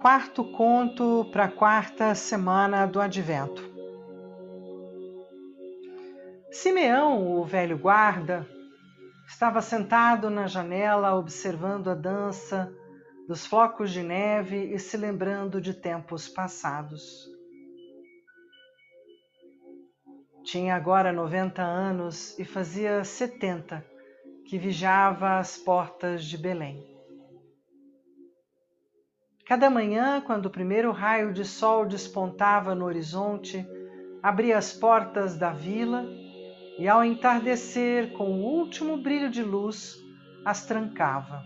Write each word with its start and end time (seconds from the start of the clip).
Quarto 0.00 0.42
conto 0.44 1.28
para 1.30 1.44
a 1.44 1.50
quarta 1.50 2.14
semana 2.14 2.86
do 2.86 3.02
Advento. 3.02 3.62
Simeão, 6.50 7.38
o 7.38 7.44
velho 7.44 7.76
guarda, 7.76 8.48
estava 9.28 9.60
sentado 9.60 10.30
na 10.30 10.46
janela 10.46 11.14
observando 11.14 11.90
a 11.90 11.94
dança 11.94 12.72
dos 13.28 13.44
flocos 13.44 13.90
de 13.90 14.02
neve 14.02 14.72
e 14.72 14.78
se 14.78 14.96
lembrando 14.96 15.60
de 15.60 15.74
tempos 15.74 16.26
passados. 16.26 17.28
Tinha 20.42 20.76
agora 20.76 21.12
90 21.12 21.60
anos 21.60 22.38
e 22.38 22.44
fazia 22.46 23.04
70 23.04 23.84
que 24.46 24.56
vigiava 24.56 25.38
as 25.38 25.58
portas 25.58 26.24
de 26.24 26.38
Belém. 26.38 26.99
Cada 29.50 29.68
manhã, 29.68 30.20
quando 30.20 30.46
o 30.46 30.50
primeiro 30.50 30.92
raio 30.92 31.32
de 31.32 31.44
sol 31.44 31.84
despontava 31.84 32.72
no 32.72 32.84
horizonte, 32.84 33.66
abria 34.22 34.56
as 34.56 34.72
portas 34.72 35.36
da 35.36 35.50
vila 35.50 36.06
e, 36.78 36.86
ao 36.86 37.02
entardecer, 37.04 38.12
com 38.12 38.30
o 38.30 38.44
último 38.44 38.98
brilho 38.98 39.28
de 39.28 39.42
luz, 39.42 39.96
as 40.44 40.64
trancava. 40.66 41.42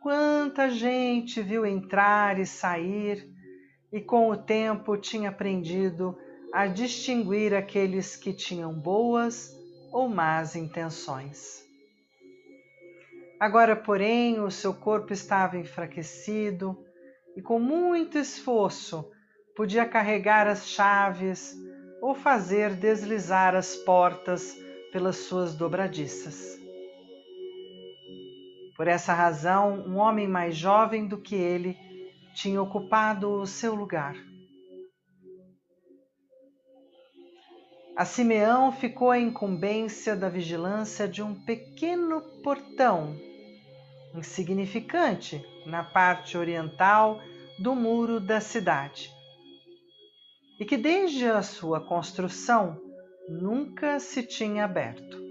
Quanta 0.00 0.70
gente 0.70 1.42
viu 1.42 1.66
entrar 1.66 2.38
e 2.38 2.46
sair, 2.46 3.28
e 3.92 4.00
com 4.00 4.30
o 4.30 4.36
tempo 4.38 4.96
tinha 4.96 5.28
aprendido 5.28 6.16
a 6.54 6.66
distinguir 6.66 7.52
aqueles 7.52 8.16
que 8.16 8.32
tinham 8.32 8.72
boas 8.72 9.54
ou 9.92 10.08
más 10.08 10.56
intenções. 10.56 11.62
Agora, 13.44 13.76
porém, 13.76 14.40
o 14.40 14.50
seu 14.50 14.72
corpo 14.72 15.12
estava 15.12 15.58
enfraquecido 15.58 16.82
e, 17.36 17.42
com 17.42 17.60
muito 17.60 18.16
esforço, 18.16 19.04
podia 19.54 19.84
carregar 19.84 20.46
as 20.46 20.66
chaves 20.66 21.54
ou 22.00 22.14
fazer 22.14 22.70
deslizar 22.74 23.54
as 23.54 23.76
portas 23.76 24.56
pelas 24.90 25.16
suas 25.16 25.54
dobradiças. 25.54 26.58
Por 28.78 28.88
essa 28.88 29.12
razão, 29.12 29.74
um 29.86 29.98
homem 29.98 30.26
mais 30.26 30.56
jovem 30.56 31.06
do 31.06 31.20
que 31.20 31.34
ele 31.34 31.76
tinha 32.34 32.62
ocupado 32.62 33.28
o 33.28 33.46
seu 33.46 33.74
lugar. 33.74 34.16
A 37.94 38.06
Simeão 38.06 38.72
ficou 38.72 39.10
a 39.10 39.18
incumbência 39.18 40.16
da 40.16 40.30
vigilância 40.30 41.06
de 41.06 41.22
um 41.22 41.34
pequeno 41.44 42.22
portão 42.42 43.33
insignificante 44.14 45.44
na 45.66 45.82
parte 45.82 46.38
oriental 46.38 47.20
do 47.58 47.74
muro 47.74 48.20
da 48.20 48.40
cidade, 48.40 49.10
e 50.58 50.64
que 50.64 50.76
desde 50.76 51.26
a 51.26 51.42
sua 51.42 51.80
construção 51.80 52.80
nunca 53.28 53.98
se 53.98 54.22
tinha 54.22 54.64
aberto. 54.64 55.22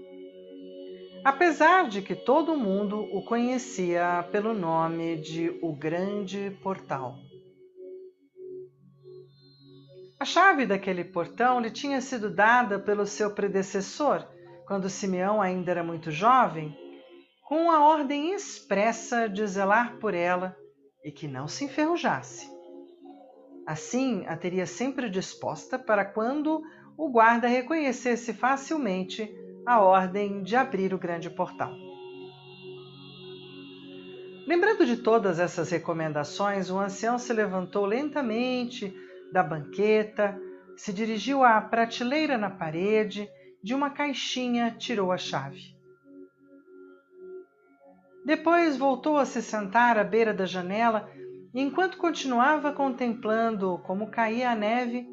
Apesar 1.24 1.88
de 1.88 2.02
que 2.02 2.14
todo 2.14 2.56
mundo 2.56 3.00
o 3.00 3.24
conhecia 3.24 4.28
pelo 4.30 4.52
nome 4.52 5.16
de 5.16 5.58
o 5.62 5.74
Grande 5.74 6.50
Portal. 6.62 7.16
A 10.20 10.24
chave 10.26 10.66
daquele 10.66 11.04
portão 11.04 11.60
lhe 11.60 11.70
tinha 11.70 12.00
sido 12.00 12.30
dada 12.30 12.78
pelo 12.78 13.06
seu 13.06 13.34
predecessor, 13.34 14.26
quando 14.66 14.88
Simeão 14.90 15.40
ainda 15.40 15.70
era 15.70 15.82
muito 15.82 16.10
jovem, 16.10 16.76
com 17.44 17.70
a 17.70 17.84
ordem 17.84 18.32
expressa 18.32 19.28
de 19.28 19.46
zelar 19.46 19.98
por 19.98 20.14
ela 20.14 20.56
e 21.04 21.12
que 21.12 21.28
não 21.28 21.46
se 21.46 21.66
enferrujasse. 21.66 22.50
Assim, 23.66 24.24
a 24.26 24.36
teria 24.36 24.66
sempre 24.66 25.10
disposta 25.10 25.78
para 25.78 26.06
quando 26.06 26.62
o 26.96 27.10
guarda 27.10 27.46
reconhecesse 27.46 28.32
facilmente 28.32 29.30
a 29.66 29.80
ordem 29.80 30.42
de 30.42 30.56
abrir 30.56 30.94
o 30.94 30.98
grande 30.98 31.28
portal. 31.28 31.72
Lembrando 34.46 34.84
de 34.84 34.98
todas 34.98 35.38
essas 35.38 35.70
recomendações, 35.70 36.70
o 36.70 36.78
ancião 36.78 37.18
se 37.18 37.32
levantou 37.32 37.86
lentamente 37.86 38.94
da 39.32 39.42
banqueta, 39.42 40.38
se 40.76 40.92
dirigiu 40.92 41.42
à 41.42 41.60
prateleira 41.60 42.36
na 42.36 42.50
parede, 42.50 43.28
de 43.62 43.74
uma 43.74 43.90
caixinha 43.90 44.74
tirou 44.78 45.12
a 45.12 45.16
chave. 45.16 45.73
Depois 48.24 48.76
voltou 48.76 49.18
a 49.18 49.26
se 49.26 49.42
sentar 49.42 49.98
à 49.98 50.04
beira 50.04 50.32
da 50.32 50.46
janela 50.46 51.10
e, 51.52 51.60
enquanto 51.60 51.98
continuava 51.98 52.72
contemplando 52.72 53.78
como 53.84 54.10
caía 54.10 54.50
a 54.50 54.54
neve, 54.56 55.06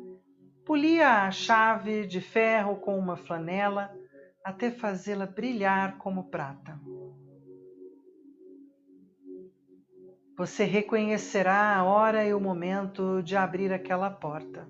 polia 0.65 1.25
a 1.25 1.31
chave 1.31 2.07
de 2.07 2.21
ferro 2.21 2.77
com 2.77 2.97
uma 2.97 3.17
flanela 3.17 3.91
até 4.43 4.71
fazê-la 4.71 5.25
brilhar 5.25 5.97
como 5.97 6.29
prata. 6.29 6.79
Você 10.37 10.63
reconhecerá 10.63 11.75
a 11.75 11.83
hora 11.83 12.25
e 12.25 12.33
o 12.33 12.39
momento 12.39 13.21
de 13.21 13.35
abrir 13.35 13.71
aquela 13.71 14.09
porta, 14.09 14.67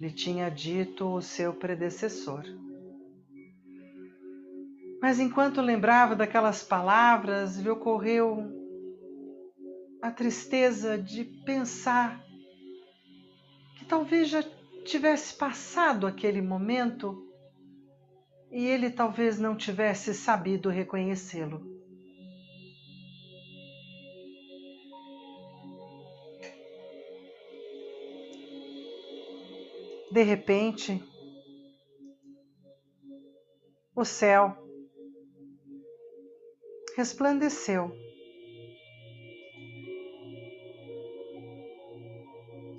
lhe 0.00 0.10
tinha 0.10 0.50
dito 0.50 1.08
o 1.08 1.22
seu 1.22 1.54
predecessor. 1.54 2.44
Mas 5.00 5.20
enquanto 5.20 5.60
lembrava 5.60 6.16
daquelas 6.16 6.62
palavras, 6.62 7.58
lhe 7.58 7.68
ocorreu 7.68 8.44
a 10.02 10.10
tristeza 10.10 10.96
de 10.96 11.24
pensar 11.24 12.24
que 13.76 13.84
talvez 13.84 14.28
já 14.28 14.42
tivesse 14.84 15.34
passado 15.34 16.06
aquele 16.06 16.40
momento 16.40 17.22
e 18.50 18.64
ele 18.64 18.90
talvez 18.90 19.38
não 19.38 19.56
tivesse 19.56 20.14
sabido 20.14 20.70
reconhecê-lo. 20.70 21.76
De 30.10 30.22
repente, 30.22 31.02
o 33.94 34.04
céu 34.04 34.65
resplandeceu. 36.96 37.94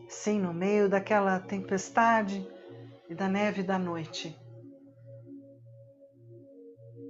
Sim, 0.09 0.39
no 0.39 0.51
meio 0.51 0.89
daquela 0.89 1.39
tempestade 1.39 2.43
e 3.07 3.13
da 3.13 3.29
neve 3.29 3.61
da 3.61 3.77
noite. 3.77 4.35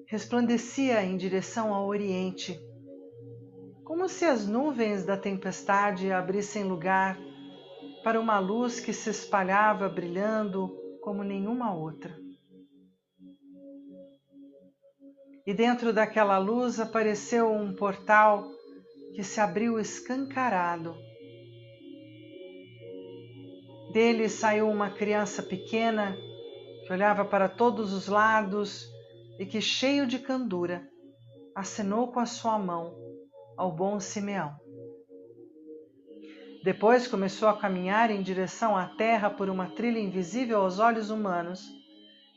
Resplandecia 0.06 1.02
em 1.02 1.16
direção 1.16 1.74
ao 1.74 1.88
oriente, 1.88 2.60
como 3.86 4.10
se 4.10 4.26
as 4.26 4.46
nuvens 4.46 5.06
da 5.06 5.16
tempestade 5.16 6.12
abrissem 6.12 6.66
lugar 6.66 7.18
para 8.04 8.20
uma 8.20 8.38
luz 8.38 8.82
que 8.82 8.92
se 8.92 9.10
espalhava 9.10 9.88
brilhando 9.88 10.68
como 11.02 11.24
nenhuma 11.24 11.74
outra. 11.74 12.27
E 15.48 15.54
dentro 15.54 15.94
daquela 15.94 16.38
luz 16.38 16.78
apareceu 16.78 17.50
um 17.50 17.74
portal 17.74 18.52
que 19.16 19.24
se 19.24 19.40
abriu 19.40 19.80
escancarado. 19.80 20.94
Dele 23.94 24.28
saiu 24.28 24.70
uma 24.70 24.90
criança 24.90 25.42
pequena 25.42 26.18
que 26.86 26.92
olhava 26.92 27.24
para 27.24 27.48
todos 27.48 27.94
os 27.94 28.10
lados 28.10 28.86
e 29.40 29.46
que, 29.46 29.62
cheio 29.62 30.06
de 30.06 30.20
candura, 30.20 30.86
acenou 31.56 32.12
com 32.12 32.20
a 32.20 32.26
sua 32.26 32.60
mão 32.60 32.94
ao 33.58 33.72
bom 33.72 34.02
Simeão. 34.02 34.54
Depois 36.62 37.08
começou 37.08 37.48
a 37.48 37.58
caminhar 37.58 38.12
em 38.12 38.22
direção 38.22 38.76
à 38.76 38.86
terra 38.86 39.30
por 39.30 39.50
uma 39.50 39.70
trilha 39.70 40.00
invisível 40.00 40.60
aos 40.60 40.78
olhos 40.78 41.10
humanos 41.10 41.66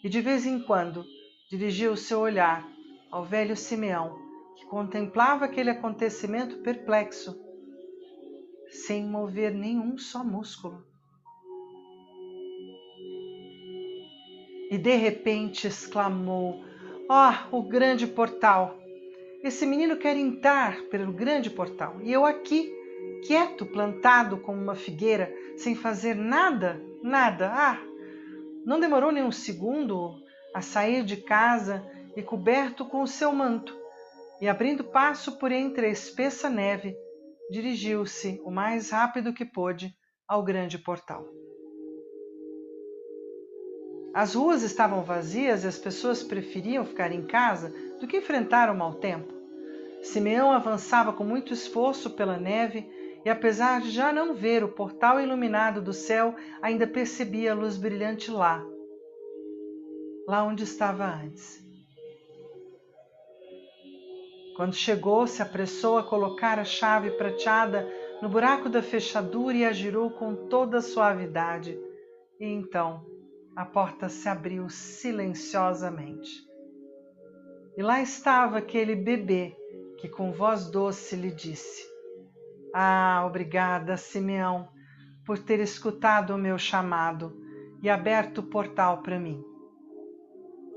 e, 0.05 0.09
de 0.09 0.21
vez 0.21 0.47
em 0.47 0.61
quando, 0.61 1.05
dirigia 1.51 1.91
o 1.91 1.97
seu 1.97 2.21
olhar 2.21 2.65
ao 3.11 3.25
velho 3.25 3.57
Simeão, 3.57 4.19
que 4.57 4.67
contemplava 4.67 5.45
aquele 5.45 5.71
acontecimento 5.71 6.59
perplexo, 6.59 7.39
sem 8.69 9.05
mover 9.05 9.53
nenhum 9.53 9.99
só 9.99 10.23
músculo. 10.23 10.85
E 14.71 14.79
de 14.79 14.95
repente 14.95 15.67
exclamou: 15.67 16.63
Oh, 17.09 17.57
o 17.59 17.63
grande 17.63 18.07
portal! 18.07 18.79
Esse 19.43 19.67
menino 19.67 19.97
quer 19.97 20.17
entrar 20.17 20.83
pelo 20.83 21.13
grande 21.13 21.51
portal 21.51 22.01
e 22.03 22.13
eu 22.13 22.25
aqui, 22.25 22.71
quieto, 23.27 23.67
plantado 23.67 24.37
como 24.37 24.63
uma 24.63 24.75
figueira, 24.75 25.35
sem 25.57 25.75
fazer 25.75 26.15
nada, 26.15 26.81
nada. 27.03 27.51
Ah! 27.53 27.81
Não 28.65 28.79
demorou 28.79 29.11
nem 29.11 29.25
um 29.25 29.33
segundo 29.33 30.23
a 30.55 30.61
sair 30.61 31.03
de 31.03 31.17
casa 31.17 31.85
e 32.17 32.23
coberto 32.23 32.85
com 32.85 33.03
o 33.03 33.09
seu 33.09 33.33
manto, 33.33 33.77
e 34.41 34.49
abrindo 34.49 34.85
passo 34.85 35.39
por 35.39 35.53
entre 35.53 35.87
a 35.87 35.91
espessa 35.91 36.49
neve, 36.49 36.97
dirigiu-se 37.51 38.41
o 38.45 38.51
mais 38.51 38.91
rápido 38.91 39.35
que 39.35 39.45
pôde 39.45 39.95
ao 40.27 40.43
grande 40.43 40.79
portal. 40.79 41.27
As 44.13 44.35
ruas 44.35 44.63
estavam 44.63 45.03
vazias 45.03 45.63
e 45.63 45.69
as 45.69 45.79
pessoas 45.79 46.23
preferiam 46.23 46.85
ficar 46.85 47.13
em 47.13 47.27
casa 47.27 47.73
do 48.01 48.09
que 48.09 48.17
enfrentar 48.17 48.71
o 48.71 48.77
mau 48.77 48.95
tempo. 48.95 49.33
Simeão 50.03 50.51
avançava 50.51 51.13
com 51.13 51.23
muito 51.23 51.53
esforço 51.53 52.11
pela 52.11 52.39
neve 52.39 52.89
e, 53.25 53.31
apesar 53.31 53.81
de 53.81 53.91
já 53.91 54.13
não 54.13 54.35
ver 54.35 54.65
o 54.65 54.73
portal 54.73 55.21
iluminado 55.21 55.81
do 55.81 55.93
céu, 55.93 56.35
ainda 56.63 56.87
percebia 56.87 57.53
a 57.53 57.55
luz 57.55 57.77
brilhante 57.77 58.31
lá, 58.31 58.65
lá 60.27 60.43
onde 60.43 60.65
estava 60.65 61.05
antes. 61.05 61.70
Quando 64.57 64.75
chegou, 64.75 65.27
se 65.27 65.43
apressou 65.43 65.99
a 65.99 66.03
colocar 66.03 66.59
a 66.59 66.65
chave 66.65 67.11
prateada 67.13 67.89
no 68.21 68.29
buraco 68.29 68.69
da 68.69 68.83
fechadura 68.83 69.57
e 69.57 69.65
a 69.65 69.73
girou 69.73 70.11
com 70.11 70.49
toda 70.49 70.81
suavidade. 70.81 71.79
E 72.39 72.47
então 72.47 73.05
a 73.57 73.65
porta 73.65 74.09
se 74.09 74.29
abriu 74.29 74.69
silenciosamente. 74.69 76.31
E 77.77 77.83
lá 77.83 78.03
estava 78.03 78.59
aquele 78.59 78.95
bebê 78.95 79.57
que 79.99 80.09
com 80.09 80.33
voz 80.33 80.71
doce 80.71 81.17
lhe 81.17 81.31
disse: 81.31 81.85
Ah, 82.75 83.25
obrigada, 83.27 83.97
Simeão, 83.97 84.69
por 85.25 85.39
ter 85.39 85.61
escutado 85.61 86.35
o 86.35 86.39
meu 86.39 86.59
chamado 86.59 87.39
e 87.83 87.89
aberto 87.89 88.39
o 88.39 88.43
portal 88.43 89.03
para 89.03 89.19
mim. 89.19 89.43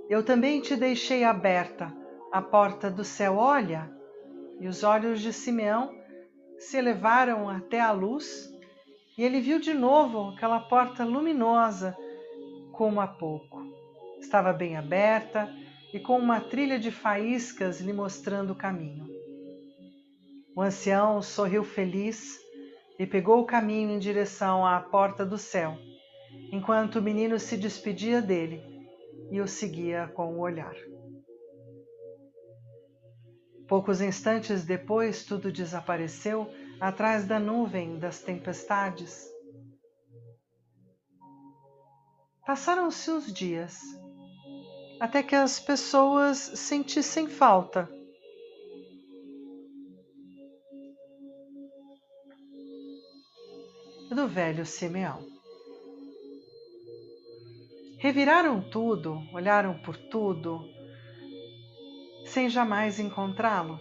Eu 0.10 0.24
também 0.24 0.62
te 0.62 0.76
deixei 0.76 1.24
aberta 1.24 2.03
a 2.34 2.42
porta 2.42 2.90
do 2.90 3.04
céu, 3.04 3.38
olha! 3.38 3.88
E 4.60 4.68
os 4.68 4.84
olhos 4.84 5.22
de 5.22 5.32
Simeão 5.32 5.94
se 6.58 6.78
elevaram 6.78 7.48
até 7.48 7.80
a 7.80 7.92
luz, 7.92 8.52
e 9.16 9.24
ele 9.24 9.40
viu 9.40 9.60
de 9.60 9.72
novo 9.72 10.30
aquela 10.30 10.60
porta 10.62 11.06
luminosa 11.06 11.96
como 12.72 13.00
há 13.00 13.06
pouco. 13.06 13.62
Estava 14.20 14.52
bem 14.52 14.76
aberta 14.76 15.48
e 15.94 16.00
com 16.00 16.18
uma 16.18 16.42
trilha 16.42 16.80
de 16.80 16.90
faíscas 16.90 17.80
lhe 17.80 17.94
mostrando 17.94 18.54
o 18.54 18.56
caminho. 18.56 19.06
O 20.56 20.62
ancião 20.64 21.22
sorriu 21.22 21.64
feliz 21.64 22.40
e 22.98 23.06
pegou 23.06 23.42
o 23.42 23.46
caminho 23.46 23.92
em 23.92 24.00
direção 24.00 24.66
à 24.66 24.80
porta 24.80 25.24
do 25.24 25.38
céu, 25.38 25.78
enquanto 26.52 26.96
o 26.96 27.02
menino 27.02 27.38
se 27.38 27.56
despedia 27.56 28.24
dele 28.24 28.60
e 29.30 29.40
o 29.40 29.48
seguia 29.48 30.08
com 30.16 30.34
o 30.34 30.40
olhar. 30.40 30.74
Poucos 33.68 34.02
instantes 34.02 34.66
depois, 34.66 35.24
tudo 35.24 35.52
desapareceu 35.52 36.52
atrás 36.80 37.26
da 37.26 37.40
nuvem 37.40 37.98
das 37.98 38.20
tempestades. 38.22 39.26
Passaram-se 42.46 43.10
os 43.10 43.34
dias, 43.34 43.80
até 45.00 45.24
que 45.24 45.36
as 45.36 45.60
pessoas 45.60 46.38
sentissem 46.38 47.28
falta. 47.28 47.90
Do 54.10 54.28
velho 54.28 54.66
Simeão. 54.66 55.26
Reviraram 57.98 58.62
tudo, 58.70 59.18
olharam 59.34 59.82
por 59.82 59.96
tudo, 59.96 60.62
sem 62.34 62.50
jamais 62.50 63.00
encontrá-lo. 63.00 63.80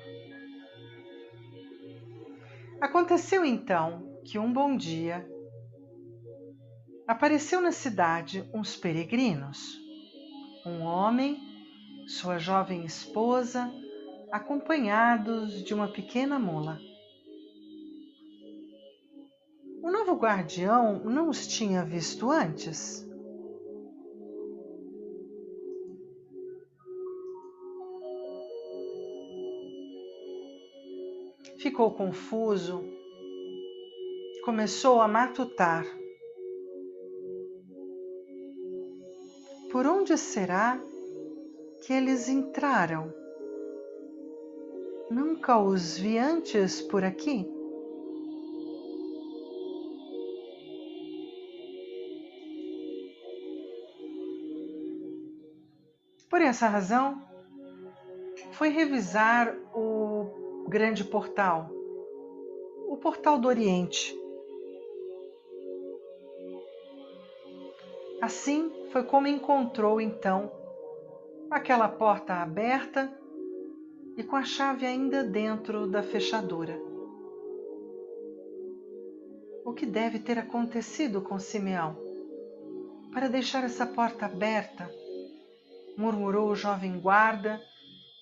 Aconteceu 2.79 3.47
então 3.47 4.21
que 4.27 4.39
um 4.39 4.53
bom 4.53 4.77
dia 4.77 5.27
apareceu 7.09 7.63
na 7.63 7.73
cidade 7.73 8.47
uns 8.53 8.77
peregrinos, 8.77 9.79
um 10.67 10.83
homem, 10.83 11.39
sua 12.07 12.39
jovem 12.39 12.85
esposa, 12.85 13.73
acompanhados 14.31 15.65
de 15.65 15.73
uma 15.73 15.89
pequena 15.89 16.39
mula. 16.39 16.79
O 19.83 19.91
novo 19.91 20.15
guardião 20.15 21.03
não 21.05 21.31
os 21.31 21.47
tinha 21.47 21.83
visto 21.87 22.31
antes. 22.31 23.11
Ficou 31.63 31.93
confuso, 31.93 32.83
começou 34.45 35.01
a 35.01 35.07
matutar. 35.07 35.87
Por 39.71 39.87
onde 39.87 40.19
será 40.19 40.83
que 41.87 41.93
eles 41.93 42.29
entraram? 42.29 43.15
Nunca 45.09 45.57
os 45.57 45.97
vi 45.97 46.19
antes 46.19 46.83
por 46.83 47.05
aqui. 47.05 47.49
Por 56.29 56.43
essa 56.43 56.67
razão, 56.67 57.23
foi 58.51 58.71
revisar 58.71 59.57
o 59.73 60.42
grande 60.69 61.05
portal, 61.05 61.71
o 62.89 62.97
portal 62.97 63.39
do 63.39 63.49
Oriente. 63.49 64.19
Assim 68.21 68.71
foi 68.91 69.03
como 69.03 69.27
encontrou 69.27 70.01
então 70.01 70.51
aquela 71.51 71.89
porta 71.89 72.35
aberta 72.35 73.13
e 74.17 74.23
com 74.23 74.37
a 74.37 74.45
chave 74.45 74.87
ainda 74.87 75.25
dentro 75.25 75.87
da 75.87 76.03
fechadura. 76.03 76.81
O 79.65 79.73
que 79.73 79.87
deve 79.87 80.19
ter 80.19 80.39
acontecido 80.39 81.21
com 81.21 81.39
Simeão 81.39 81.97
para 83.13 83.29
deixar 83.29 83.65
essa 83.65 83.87
porta 83.87 84.27
aberta? 84.27 84.91
murmurou 85.97 86.51
o 86.51 86.57
jovem 86.57 86.99
guarda 86.99 87.61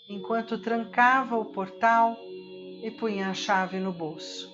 enquanto 0.08 0.60
trancava 0.60 1.36
o 1.36 1.46
portal 1.46 2.16
e 2.82 2.90
punha 2.90 3.28
a 3.28 3.34
chave 3.34 3.78
no 3.78 3.92
bolso. 3.92 4.50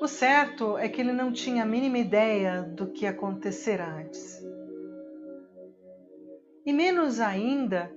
O 0.00 0.06
certo 0.08 0.78
é 0.78 0.88
que 0.88 1.00
ele 1.00 1.12
não 1.12 1.30
tinha 1.30 1.62
a 1.62 1.66
mínima 1.66 1.98
ideia 1.98 2.62
do 2.62 2.90
que 2.90 3.06
acontecera 3.06 3.86
antes. 3.86 4.42
E 6.64 6.72
menos 6.72 7.20
ainda 7.20 7.94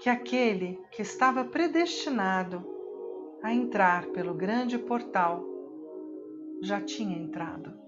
que 0.00 0.10
aquele 0.10 0.78
que 0.90 1.02
estava 1.02 1.44
predestinado 1.44 2.64
a 3.42 3.52
entrar 3.52 4.06
pelo 4.08 4.34
grande 4.34 4.78
portal 4.78 5.42
já 6.60 6.80
tinha 6.80 7.16
entrado. 7.16 7.85